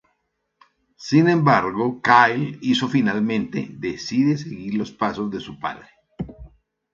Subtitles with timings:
[0.97, 5.89] Sin embargo, Kyle hizo finalmente decide seguir los pasos de su padre.